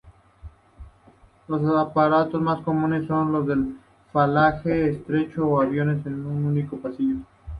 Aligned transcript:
Los 1.47 1.61
aparatos 1.77 2.41
más 2.41 2.63
comunes 2.63 3.05
son 3.05 3.31
los 3.33 3.45
de 3.45 3.55
fuselaje 4.11 4.89
estrecho 4.89 5.45
o 5.47 5.61
aviones 5.61 6.03
de 6.03 6.09
único 6.09 6.77
pasillo. 6.77 7.17